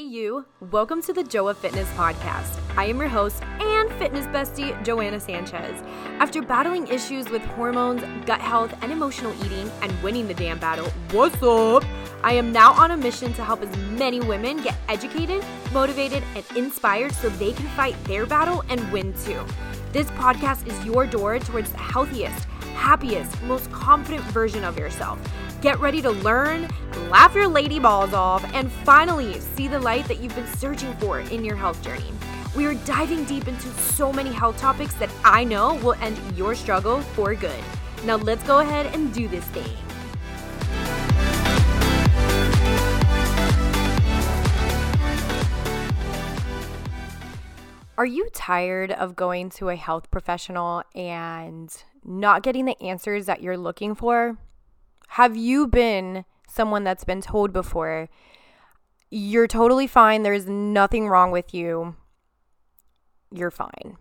[0.00, 0.46] Hey, you.
[0.70, 2.58] Welcome to the Joa Fitness Podcast.
[2.74, 5.78] I am your host and fitness bestie, Joanna Sanchez.
[6.20, 10.88] After battling issues with hormones, gut health, and emotional eating, and winning the damn battle,
[11.10, 11.84] what's up?
[12.22, 16.46] I am now on a mission to help as many women get educated, motivated, and
[16.56, 19.44] inspired so they can fight their battle and win too.
[19.92, 25.18] This podcast is your door towards the healthiest, happiest, most confident version of yourself.
[25.60, 26.68] Get ready to learn,
[27.10, 31.20] laugh your lady balls off, and finally see the light that you've been searching for
[31.20, 32.10] in your health journey.
[32.56, 36.54] We are diving deep into so many health topics that I know will end your
[36.54, 37.62] struggle for good.
[38.06, 39.76] Now let's go ahead and do this thing.
[47.98, 51.70] Are you tired of going to a health professional and
[52.02, 54.38] not getting the answers that you're looking for?
[55.14, 58.08] Have you been someone that's been told before,
[59.10, 61.96] you're totally fine, there's nothing wrong with you,
[63.32, 63.96] you're fine?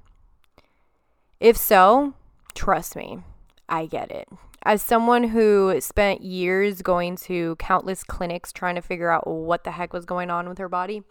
[1.39, 2.13] If so,
[2.53, 3.19] trust me,
[3.67, 4.27] I get it.
[4.61, 9.71] As someone who spent years going to countless clinics trying to figure out what the
[9.71, 11.01] heck was going on with her body,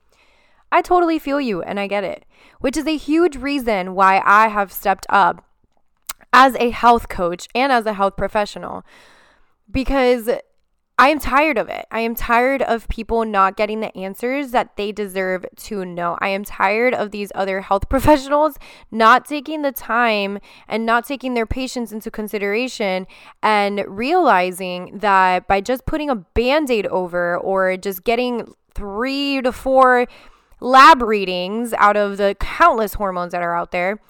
[0.70, 2.24] I totally feel you and I get it,
[2.60, 5.44] which is a huge reason why I have stepped up
[6.32, 8.84] as a health coach and as a health professional
[9.70, 10.28] because
[11.00, 11.86] I am tired of it.
[11.92, 16.18] I am tired of people not getting the answers that they deserve to know.
[16.20, 18.56] I am tired of these other health professionals
[18.90, 23.06] not taking the time and not taking their patients into consideration
[23.44, 29.52] and realizing that by just putting a band aid over or just getting three to
[29.52, 30.08] four
[30.60, 34.00] lab readings out of the countless hormones that are out there,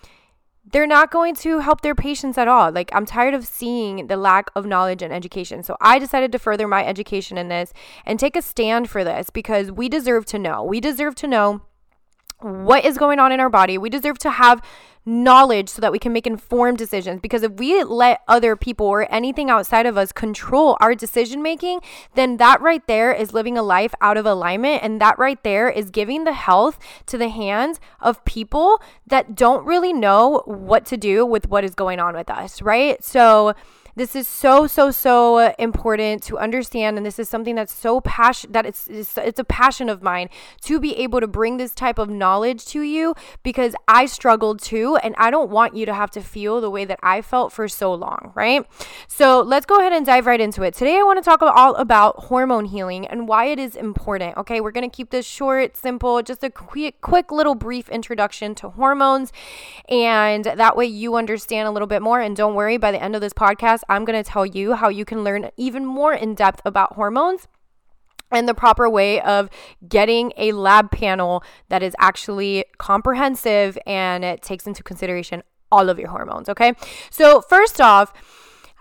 [0.73, 2.71] they're not going to help their patients at all.
[2.73, 5.63] Like, I'm tired of seeing the lack of knowledge and education.
[5.63, 7.73] So, I decided to further my education in this
[8.05, 10.63] and take a stand for this because we deserve to know.
[10.63, 11.63] We deserve to know
[12.41, 13.79] what is going on in our body.
[13.79, 14.63] We deserve to have
[15.09, 17.21] knowledge so that we can make informed decisions.
[17.21, 21.81] Because if we let other people or anything outside of us control our decision making,
[22.15, 24.83] then that right there is living a life out of alignment.
[24.83, 29.65] And that right there is giving the health to the hands of people that don't
[29.65, 33.03] really know what to do with what is going on with us, right?
[33.03, 33.55] So,
[33.99, 38.51] this is so so so important to understand and this is something that's so passion
[38.53, 40.29] that it's, it's it's a passion of mine
[40.63, 44.97] to be able to bring this type of knowledge to you because I struggled too
[44.97, 47.69] and I don't want you to have to feel the way that I felt for
[47.69, 48.65] so long, right?
[49.07, 50.75] So, let's go ahead and dive right into it.
[50.75, 54.37] Today I want to talk all about hormone healing and why it is important.
[54.37, 58.71] Okay, we're to keep this short, simple, just a quick quick little brief introduction to
[58.71, 59.33] hormones
[59.89, 63.15] and that way you understand a little bit more and don't worry by the end
[63.15, 66.35] of this podcast I'm going to tell you how you can learn even more in
[66.35, 67.49] depth about hormones
[68.31, 69.49] and the proper way of
[69.89, 75.99] getting a lab panel that is actually comprehensive and it takes into consideration all of
[75.99, 76.49] your hormones.
[76.49, 76.73] Okay.
[77.11, 78.13] So, first off,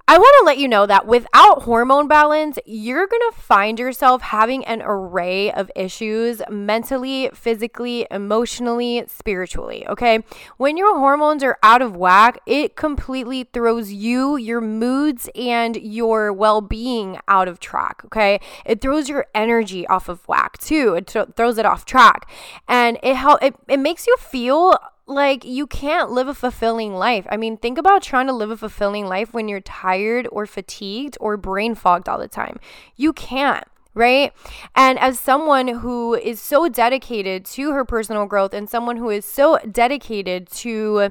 [0.09, 4.21] I want to let you know that without hormone balance, you're going to find yourself
[4.21, 9.85] having an array of issues mentally, physically, emotionally, spiritually.
[9.85, 10.23] Okay.
[10.55, 16.31] When your hormones are out of whack, it completely throws you, your moods, and your
[16.31, 18.01] well being out of track.
[18.05, 18.39] Okay.
[18.65, 20.93] It throws your energy off of whack too.
[20.93, 22.29] It th- throws it off track.
[22.65, 27.25] And it, it, it makes you feel like you can't live a fulfilling life.
[27.29, 31.17] I mean, think about trying to live a fulfilling life when you're tired or fatigued
[31.19, 32.59] or brain fogged all the time.
[32.95, 33.65] You can't
[33.97, 34.31] right?
[34.75, 39.25] And as someone who is so dedicated to her personal growth and someone who is
[39.25, 41.09] so dedicated to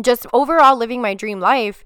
[0.00, 1.84] just overall living my dream life,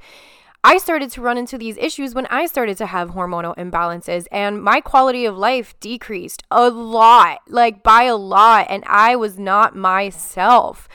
[0.64, 4.62] I started to run into these issues when I started to have hormonal imbalances, and
[4.62, 9.76] my quality of life decreased a lot, like by a lot, and I was not
[9.76, 10.88] myself.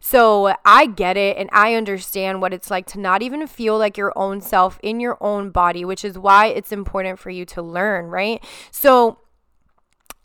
[0.00, 3.98] So I get it and I understand what it's like to not even feel like
[3.98, 7.62] your own self in your own body, which is why it's important for you to
[7.62, 8.42] learn, right?
[8.70, 9.18] So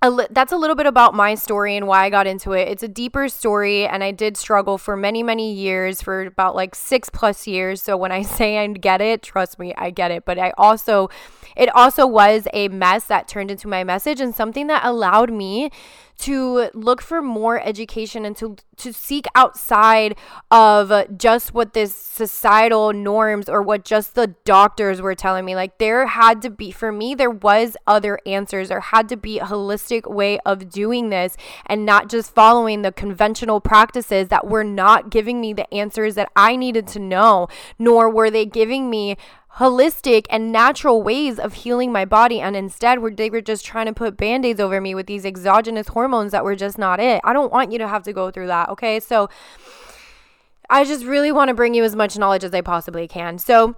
[0.10, 2.68] Li- that's a little bit about my story and why I got into it.
[2.68, 6.76] It's a deeper story, and I did struggle for many, many years, for about like
[6.76, 7.82] six plus years.
[7.82, 10.26] So when I say I get it, trust me, I get it.
[10.26, 11.10] But I also,
[11.56, 15.72] it also was a mess that turned into my message and something that allowed me
[16.18, 20.18] to look for more education and to to seek outside
[20.52, 25.56] of just what this societal norms or what just the doctors were telling me.
[25.56, 28.70] Like there had to be for me there was other answers.
[28.70, 31.36] There had to be a holistic way of doing this
[31.66, 36.30] and not just following the conventional practices that were not giving me the answers that
[36.36, 37.48] I needed to know
[37.78, 39.18] nor were they giving me
[39.58, 43.86] holistic and natural ways of healing my body and instead were they were just trying
[43.86, 47.22] to put band-aids over me with these exogenous hormones that were just not it.
[47.24, 49.00] I don't want you to have to go through that, okay?
[49.00, 49.30] So
[50.70, 53.38] I just really want to bring you as much knowledge as I possibly can.
[53.38, 53.76] So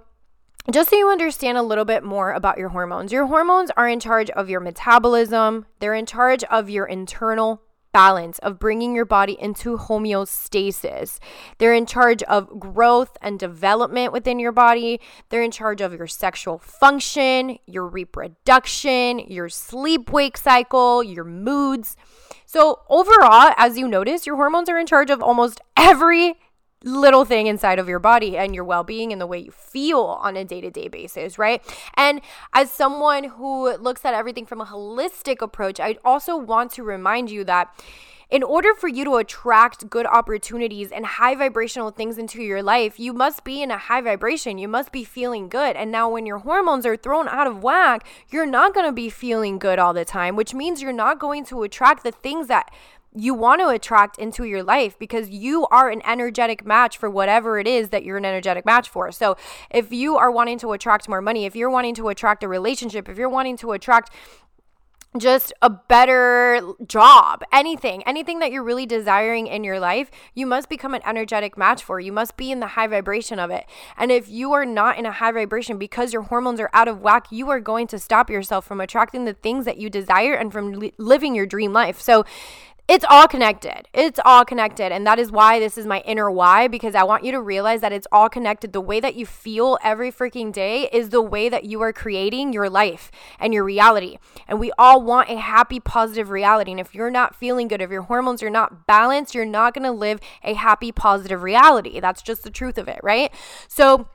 [0.70, 3.12] just so you understand a little bit more about your hormones.
[3.12, 5.64] Your hormones are in charge of your metabolism.
[5.78, 7.62] They're in charge of your internal
[7.92, 11.18] balance, of bringing your body into homeostasis.
[11.58, 15.00] They're in charge of growth and development within your body.
[15.28, 21.96] They're in charge of your sexual function, your reproduction, your sleep wake cycle, your moods.
[22.46, 26.38] So, overall, as you notice, your hormones are in charge of almost every
[26.84, 30.36] little thing inside of your body and your well-being and the way you feel on
[30.36, 31.62] a day-to-day basis, right?
[31.94, 32.20] And
[32.52, 37.30] as someone who looks at everything from a holistic approach, I also want to remind
[37.30, 37.74] you that
[38.30, 43.00] in order for you to attract good opportunities and high vibrational things into your life,
[43.00, 44.58] you must be in a high vibration.
[44.58, 45.76] You must be feeling good.
[45.76, 49.08] And now, when your hormones are thrown out of whack, you're not going to be
[49.08, 52.70] feeling good all the time, which means you're not going to attract the things that
[53.14, 57.58] you want to attract into your life because you are an energetic match for whatever
[57.58, 59.10] it is that you're an energetic match for.
[59.12, 59.36] So,
[59.70, 63.08] if you are wanting to attract more money, if you're wanting to attract a relationship,
[63.08, 64.12] if you're wanting to attract
[65.16, 70.68] just a better job, anything, anything that you're really desiring in your life, you must
[70.68, 71.98] become an energetic match for.
[71.98, 73.64] You must be in the high vibration of it.
[73.96, 77.00] And if you are not in a high vibration because your hormones are out of
[77.00, 80.52] whack, you are going to stop yourself from attracting the things that you desire and
[80.52, 82.00] from li- living your dream life.
[82.00, 82.24] So,
[82.88, 83.86] it's all connected.
[83.92, 84.92] It's all connected.
[84.92, 87.82] And that is why this is my inner why, because I want you to realize
[87.82, 88.72] that it's all connected.
[88.72, 92.54] The way that you feel every freaking day is the way that you are creating
[92.54, 94.16] your life and your reality.
[94.48, 96.70] And we all want a happy, positive reality.
[96.70, 99.84] And if you're not feeling good, if your hormones are not balanced, you're not going
[99.84, 102.00] to live a happy, positive reality.
[102.00, 103.30] That's just the truth of it, right?
[103.68, 104.08] So,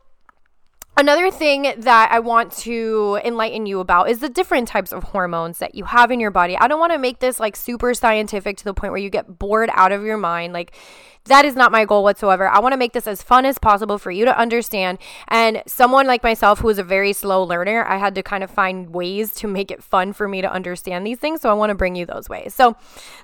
[0.96, 5.58] Another thing that I want to enlighten you about is the different types of hormones
[5.58, 6.56] that you have in your body.
[6.56, 9.40] I don't want to make this like super scientific to the point where you get
[9.40, 10.54] bored out of your mind.
[10.54, 10.76] Like,
[11.26, 12.50] that is not my goal whatsoever.
[12.50, 14.98] I want to make this as fun as possible for you to understand.
[15.30, 18.52] And someone like myself who is a very slow learner, I had to kind of
[18.52, 21.40] find ways to make it fun for me to understand these things.
[21.40, 22.54] So I want to bring you those ways.
[22.54, 22.76] So,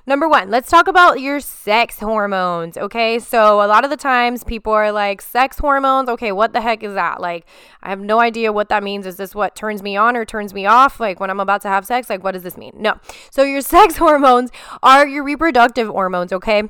[0.06, 2.78] number one, let's talk about your sex hormones.
[2.78, 3.18] Okay.
[3.18, 6.08] So, a lot of the times people are like, sex hormones.
[6.08, 6.32] Okay.
[6.32, 7.20] What the heck is that?
[7.20, 7.44] Like,
[7.82, 9.06] I have no idea what that means.
[9.06, 11.00] Is this what turns me on or turns me off?
[11.00, 12.10] Like, when I'm about to have sex?
[12.10, 12.72] Like, what does this mean?
[12.76, 12.98] No.
[13.30, 14.50] So, your sex hormones
[14.82, 16.32] are your reproductive hormones.
[16.32, 16.64] Okay.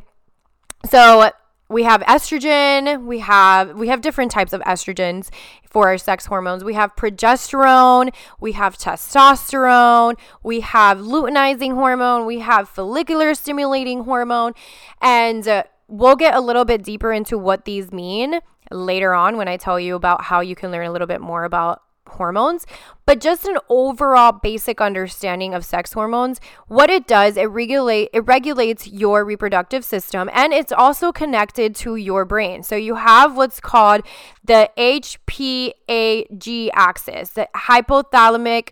[0.88, 1.30] So
[1.70, 5.30] we have estrogen, we have we have different types of estrogens
[5.64, 6.64] for our sex hormones.
[6.64, 14.54] We have progesterone, we have testosterone, we have luteinizing hormone, we have follicular stimulating hormone,
[15.00, 18.40] and uh, we'll get a little bit deeper into what these mean
[18.70, 21.44] later on when I tell you about how you can learn a little bit more
[21.44, 22.66] about hormones,
[23.06, 26.40] but just an overall basic understanding of sex hormones.
[26.66, 31.96] What it does, it regulate it regulates your reproductive system and it's also connected to
[31.96, 32.62] your brain.
[32.62, 34.02] So you have what's called
[34.44, 38.70] the HPAG axis, the hypothalamic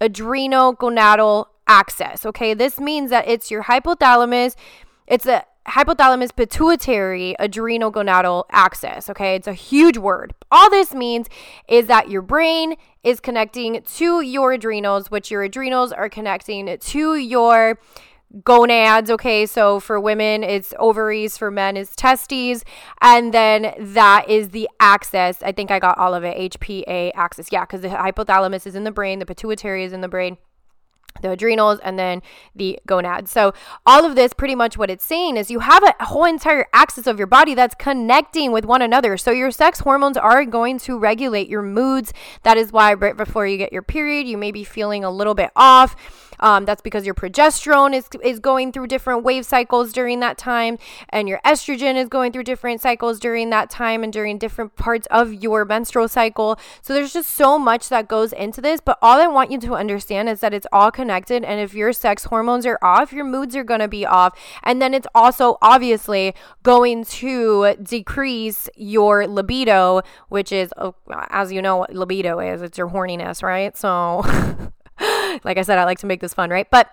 [0.00, 2.26] adrenal gonadal axis.
[2.26, 4.54] Okay, this means that it's your hypothalamus,
[5.06, 9.08] it's a hypothalamus pituitary adrenal gonadal axis.
[9.10, 10.34] Okay, it's a huge word.
[10.50, 11.28] All this means
[11.68, 17.14] is that your brain is connecting to your adrenals, which your adrenals are connecting to
[17.16, 17.78] your
[18.42, 19.10] gonads.
[19.10, 22.64] Okay, so for women, it's ovaries, for men, it's testes.
[23.00, 25.42] And then that is the axis.
[25.42, 27.48] I think I got all of it HPA axis.
[27.52, 30.36] Yeah, because the hypothalamus is in the brain, the pituitary is in the brain
[31.22, 32.22] the adrenals and then
[32.54, 33.30] the gonads.
[33.30, 33.52] So,
[33.86, 37.06] all of this pretty much what it's saying is you have a whole entire axis
[37.06, 39.16] of your body that's connecting with one another.
[39.16, 42.12] So, your sex hormones are going to regulate your moods.
[42.42, 45.34] That is why right before you get your period, you may be feeling a little
[45.34, 45.96] bit off.
[46.40, 50.78] Um, that's because your progesterone is, is going through different wave cycles during that time,
[51.08, 55.06] and your estrogen is going through different cycles during that time and during different parts
[55.10, 56.58] of your menstrual cycle.
[56.82, 58.80] So, there's just so much that goes into this.
[58.80, 61.44] But all I want you to understand is that it's all connected.
[61.44, 64.38] And if your sex hormones are off, your moods are going to be off.
[64.62, 70.94] And then it's also obviously going to decrease your libido, which is, oh,
[71.30, 73.76] as you know, what libido is it's your horniness, right?
[73.76, 74.22] So,
[75.42, 76.68] like I said, I like to make this fun, right?
[76.70, 76.90] But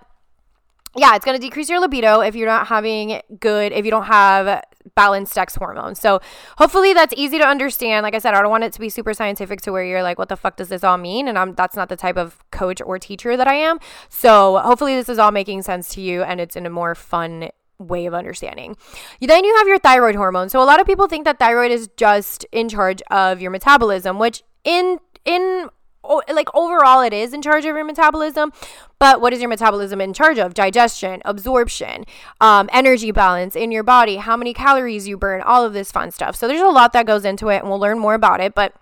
[0.95, 4.05] yeah, it's going to decrease your libido if you're not having good, if you don't
[4.05, 4.63] have
[4.95, 5.99] balanced sex hormones.
[5.99, 6.19] So
[6.57, 8.03] hopefully that's easy to understand.
[8.03, 10.19] Like I said, I don't want it to be super scientific to where you're like,
[10.19, 11.29] what the fuck does this all mean?
[11.29, 13.79] And I'm that's not the type of coach or teacher that I am.
[14.09, 17.51] So hopefully this is all making sense to you and it's in a more fun
[17.77, 18.75] way of understanding.
[19.21, 20.49] Then you have your thyroid hormone.
[20.49, 24.19] So a lot of people think that thyroid is just in charge of your metabolism,
[24.19, 25.69] which in in
[26.03, 28.51] like overall it is in charge of your metabolism
[28.99, 32.05] but what is your metabolism in charge of digestion absorption
[32.39, 36.11] um, energy balance in your body how many calories you burn all of this fun
[36.11, 38.55] stuff so there's a lot that goes into it and we'll learn more about it
[38.55, 38.73] but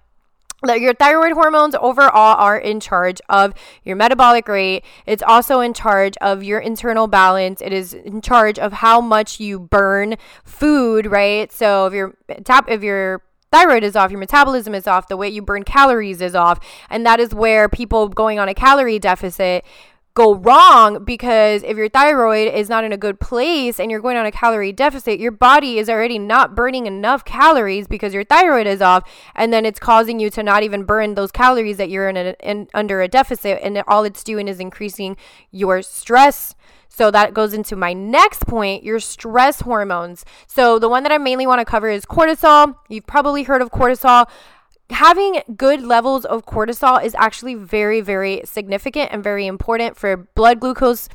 [0.67, 4.83] your thyroid hormones overall are in charge of your metabolic rate.
[5.05, 7.61] It's also in charge of your internal balance.
[7.61, 11.51] It is in charge of how much you burn food, right?
[11.51, 15.29] So if your tap if your thyroid is off, your metabolism is off, the way
[15.29, 19.65] you burn calories is off, and that is where people going on a calorie deficit
[20.19, 24.17] go wrong because if your thyroid is not in a good place and you're going
[24.17, 28.67] on a calorie deficit, your body is already not burning enough calories because your thyroid
[28.67, 32.09] is off, and then it's causing you to not even burn those calories that you're
[32.09, 35.15] in, a, in under a deficit, and all it's doing is increasing
[35.51, 36.53] your stress.
[36.89, 40.25] So that goes into my next point, your stress hormones.
[40.47, 42.75] So the one that I mainly want to cover is cortisol.
[42.89, 44.27] You've probably heard of cortisol
[44.89, 50.59] having good levels of cortisol is actually very, very significant and very important for blood
[50.59, 51.09] glucose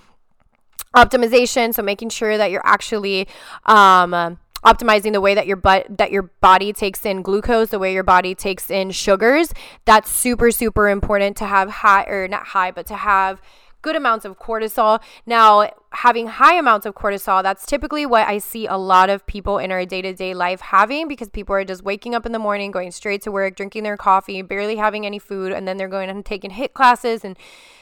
[0.94, 1.74] optimization.
[1.74, 3.26] So making sure that you're actually
[3.66, 7.92] um, optimizing the way that your butt that your body takes in glucose, the way
[7.92, 9.52] your body takes in sugars.
[9.84, 13.42] That's super, super important to have high or not high, but to have
[13.84, 14.98] good amounts of cortisol.
[15.26, 19.58] Now, having high amounts of cortisol, that's typically what I see a lot of people
[19.58, 22.38] in our day to day life having because people are just waking up in the
[22.38, 25.86] morning, going straight to work, drinking their coffee, barely having any food, and then they're
[25.86, 27.36] going and taking HIIT classes and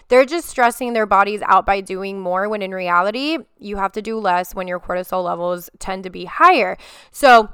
[0.09, 4.03] they're just stressing their bodies out by doing more when in reality, you have to
[4.03, 6.77] do less when your cortisol levels tend to be higher.
[7.13, 7.49] So,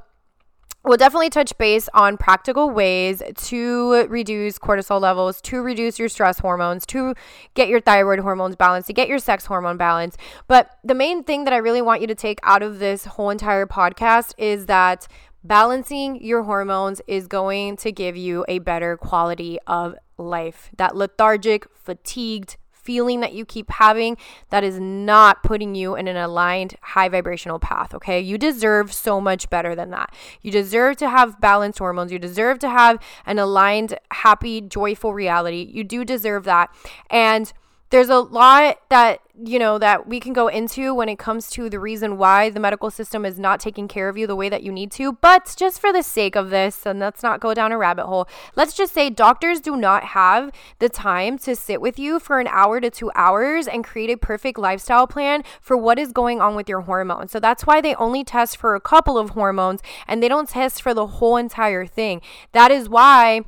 [0.85, 6.39] We'll definitely touch base on practical ways to reduce cortisol levels, to reduce your stress
[6.39, 7.15] hormones, to
[7.55, 10.17] get your thyroid hormones balanced, to get your sex hormone balance.
[10.47, 13.29] But the main thing that I really want you to take out of this whole
[13.31, 15.09] entire podcast is that
[15.43, 20.71] balancing your hormones is going to give you a better quality of life.
[20.77, 22.57] That lethargic, fatigued,
[22.89, 24.17] feeling that you keep having
[24.49, 28.19] that is not putting you in an aligned high vibrational path, okay?
[28.19, 30.11] You deserve so much better than that.
[30.41, 32.13] You deserve to have balanced hormones.
[32.13, 35.71] You deserve to have an aligned, happy, joyful reality.
[35.71, 36.75] You do deserve that.
[37.11, 37.53] And
[37.91, 41.71] there's a lot that you know that we can go into when it comes to
[41.71, 44.63] the reason why the medical system is not taking care of you the way that
[44.65, 45.13] you need to.
[45.13, 48.29] But just for the sake of this and let's not go down a rabbit hole
[48.57, 52.49] let's just say doctors do not have the time to sit with you for an
[52.49, 56.55] hour to 2 hours and create a perfect lifestyle plan for what is going on
[56.55, 57.31] with your hormones.
[57.31, 60.83] So that's why they only test for a couple of hormones and they don't test
[60.83, 62.21] for the whole entire thing.
[62.53, 63.43] That is why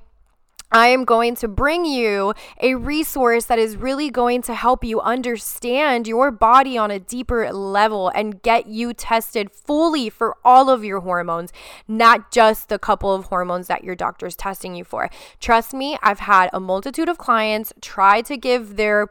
[0.73, 5.01] I am going to bring you a resource that is really going to help you
[5.01, 10.85] understand your body on a deeper level and get you tested fully for all of
[10.85, 11.53] your hormones,
[11.89, 15.11] not just the couple of hormones that your doctor is testing you for.
[15.41, 19.09] Trust me, I've had a multitude of clients try to give their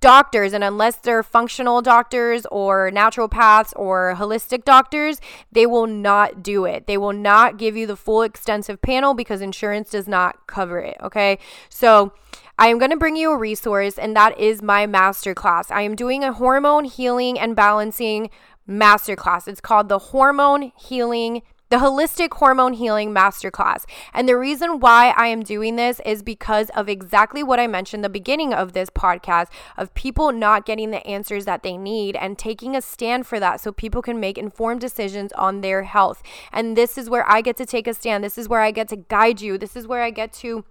[0.00, 6.64] doctors, and unless they're functional doctors or naturopaths or holistic doctors, they will not do
[6.64, 6.86] it.
[6.86, 10.96] They will not give you the full extensive panel because insurance does not cover it.
[11.02, 11.38] Okay.
[11.68, 12.12] So,
[12.60, 15.70] I am going to bring you a resource, and that is my masterclass.
[15.70, 18.30] I am doing a hormone healing and balancing
[18.68, 19.46] masterclass.
[19.46, 23.84] It's called the Hormone Healing the Holistic Hormone Healing Masterclass.
[24.14, 28.02] And the reason why I am doing this is because of exactly what I mentioned
[28.02, 32.38] the beginning of this podcast of people not getting the answers that they need and
[32.38, 36.22] taking a stand for that so people can make informed decisions on their health.
[36.52, 38.24] And this is where I get to take a stand.
[38.24, 39.58] This is where I get to guide you.
[39.58, 40.64] This is where I get to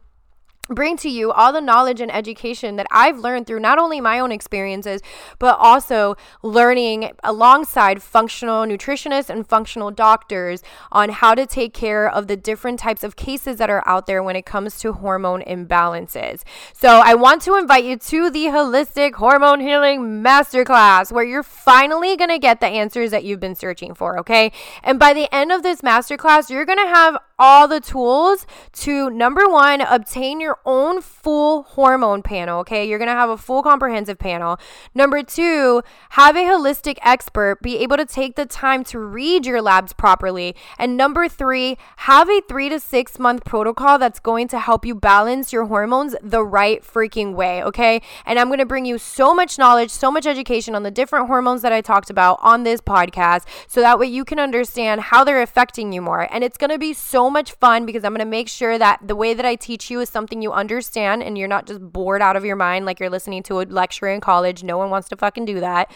[0.70, 4.20] bring to you all the knowledge and education that I've learned through not only my
[4.20, 5.02] own experiences,
[5.40, 12.28] but also learning alongside functional nutritionists and functional doctors on how to take care of
[12.28, 16.44] the different types of cases that are out there when it comes to hormone imbalances.
[16.74, 22.16] So, I want to invite you to the Holistic Hormone Healing Masterclass where you're finally
[22.16, 24.52] going to get the answers that you've been searching for, okay?
[24.84, 29.10] And by the end of this masterclass, you're going to have all the tools to
[29.10, 32.60] number one, obtain your own full hormone panel.
[32.62, 34.60] Okay, you're gonna have a full comprehensive panel.
[34.96, 39.62] Number two, have a holistic expert be able to take the time to read your
[39.62, 40.56] labs properly.
[40.80, 44.96] And number three, have a three to six month protocol that's going to help you
[44.96, 47.64] balance your hormones the right freaking way.
[47.64, 51.28] Okay, and I'm gonna bring you so much knowledge, so much education on the different
[51.28, 55.24] hormones that I talked about on this podcast so that way you can understand how
[55.24, 56.28] they're affecting you more.
[56.32, 59.06] And it's gonna be so so much fun because I'm going to make sure that
[59.06, 62.22] the way that I teach you is something you understand and you're not just bored
[62.22, 64.64] out of your mind like you're listening to a lecture in college.
[64.64, 65.92] No one wants to fucking do that.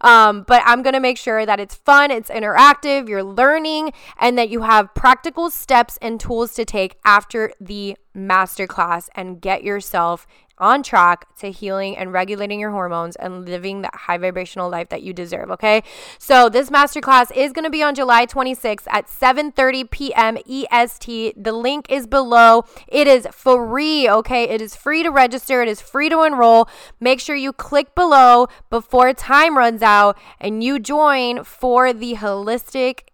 [0.00, 4.38] Um, but I'm going to make sure that it's fun, it's interactive, you're learning, and
[4.38, 10.26] that you have practical steps and tools to take after the masterclass and get yourself
[10.60, 15.02] on track to healing and regulating your hormones and living that high vibrational life that
[15.02, 15.82] you deserve, okay?
[16.18, 20.38] So this masterclass is going to be on July 26th at 7:30 p.m.
[20.48, 21.42] EST.
[21.42, 22.64] The link is below.
[22.86, 24.44] It is free, okay?
[24.44, 26.68] It is free to register, it is free to enroll.
[27.00, 33.09] Make sure you click below before time runs out and you join for the holistic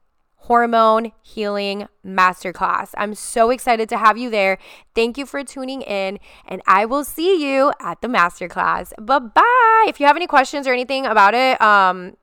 [0.46, 2.90] hormone healing masterclass.
[2.96, 4.58] I'm so excited to have you there.
[4.94, 8.92] Thank you for tuning in, and I will see you at the masterclass.
[9.04, 9.86] Bye bye.
[9.88, 12.16] If you have any questions or anything about it, um,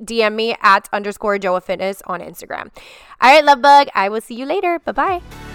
[0.00, 2.70] DM me at underscore Joa Fitness on Instagram.
[3.20, 3.88] All right, love bug.
[3.94, 4.78] I will see you later.
[4.78, 5.45] Bye bye.